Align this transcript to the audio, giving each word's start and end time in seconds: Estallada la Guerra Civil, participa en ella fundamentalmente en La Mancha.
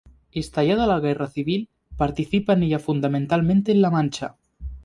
Estallada 0.39 0.87
la 0.91 0.95
Guerra 1.03 1.27
Civil, 1.27 1.69
participa 1.95 2.53
en 2.53 2.63
ella 2.63 2.79
fundamentalmente 2.79 3.71
en 3.71 3.83
La 3.83 3.91
Mancha. 3.91 4.35